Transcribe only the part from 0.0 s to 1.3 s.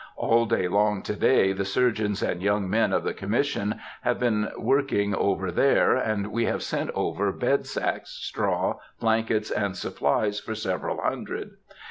All day long to